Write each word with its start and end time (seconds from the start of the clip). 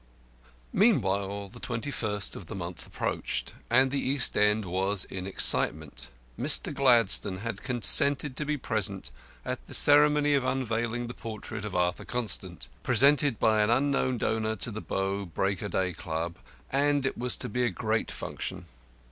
Meantime 0.73 1.47
the 1.49 1.59
twenty 1.59 1.91
first 1.91 2.35
of 2.35 2.47
the 2.47 2.55
month 2.55 2.87
approached, 2.87 3.53
and 3.69 3.91
the 3.91 3.99
East 4.01 4.35
end 4.35 4.65
was 4.65 5.05
in 5.05 5.27
excitement. 5.27 6.09
Mr. 6.39 6.73
Gladstone 6.73 7.37
had 7.37 7.61
consented 7.61 8.35
to 8.35 8.43
be 8.43 8.57
present 8.57 9.11
at 9.45 9.63
the 9.67 9.75
ceremony 9.75 10.33
of 10.33 10.43
unveiling 10.43 11.05
the 11.05 11.13
portrait 11.13 11.65
of 11.65 11.75
Arthur 11.75 12.03
Constant, 12.05 12.67
presented 12.81 13.37
by 13.37 13.61
an 13.61 13.69
unknown 13.69 14.17
donor 14.17 14.55
to 14.55 14.71
the 14.71 14.81
Bow 14.81 15.23
Break 15.23 15.61
o' 15.61 15.67
Day 15.67 15.93
Club, 15.93 16.33
and 16.71 17.05
it 17.05 17.15
was 17.15 17.35
to 17.35 17.47
be 17.47 17.63
a 17.63 17.69
great 17.69 18.09
function. 18.09 18.65